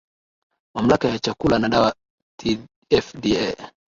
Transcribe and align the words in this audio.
mamlaka 0.75 1.07
ya 1.07 1.19
chakula 1.19 1.59
na 1.59 1.69
dawa 1.69 1.93
tfda 2.37 3.71